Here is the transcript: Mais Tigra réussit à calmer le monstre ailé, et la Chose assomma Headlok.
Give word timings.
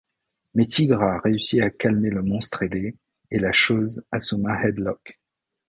Mais 0.55 0.65
Tigra 0.65 1.19
réussit 1.19 1.61
à 1.61 1.69
calmer 1.69 2.09
le 2.09 2.23
monstre 2.23 2.63
ailé, 2.63 2.97
et 3.29 3.37
la 3.37 3.51
Chose 3.53 4.03
assomma 4.11 4.59
Headlok. 4.65 5.19